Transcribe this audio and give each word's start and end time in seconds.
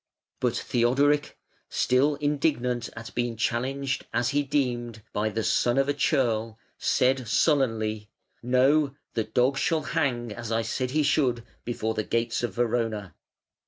But 0.39 0.55
Theodoric, 0.57 1.37
still 1.69 2.15
indignant 2.15 2.89
at 2.95 3.13
being 3.13 3.35
challenged, 3.35 4.07
as 4.11 4.29
he 4.29 4.41
deemed, 4.41 5.03
by 5.13 5.27
a 5.27 5.43
son 5.43 5.77
of 5.77 5.87
a 5.87 5.93
churl, 5.93 6.57
said 6.79 7.27
sullenly: 7.27 8.09
"No; 8.41 8.95
the 9.13 9.25
dog 9.25 9.59
shall 9.59 9.83
hang, 9.83 10.31
as 10.31 10.51
I 10.51 10.63
said 10.63 10.89
he 10.89 11.03
should, 11.03 11.43
before 11.65 11.93
the 11.93 12.03
gates 12.03 12.41
of 12.41 12.55
Verona". 12.55 13.13